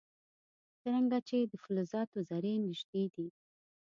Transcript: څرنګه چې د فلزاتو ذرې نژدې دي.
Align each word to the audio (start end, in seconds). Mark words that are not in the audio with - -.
څرنګه 0.81 1.17
چې 1.27 1.37
د 1.51 1.53
فلزاتو 1.63 2.17
ذرې 2.29 2.53
نژدې 2.65 3.03
دي. 3.15 3.27